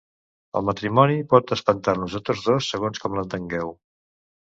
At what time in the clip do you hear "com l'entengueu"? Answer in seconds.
3.07-3.75